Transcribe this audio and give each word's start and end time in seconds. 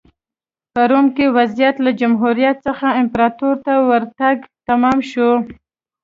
په 0.73 0.81
روم 0.89 1.05
کې 1.15 1.25
وضعیت 1.37 1.75
له 1.85 1.91
جمهوریت 2.01 2.57
څخه 2.67 2.87
امپراتورۍ 3.01 3.57
ته 3.65 3.73
ورتګ 3.89 4.37
تمام 4.69 4.97
شو 5.11 5.29